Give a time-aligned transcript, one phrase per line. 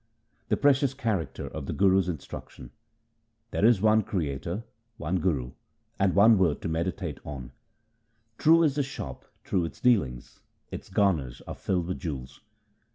[0.49, 2.71] The precious character of the Guru's instruction:—
[3.51, 4.63] There is one Creator,
[4.97, 5.51] one Guru,
[5.99, 7.51] and one Word to medi tate on.
[8.39, 10.41] True is the shop, 2 true its dealings;
[10.71, 12.41] 3 its garners are filled with jewels.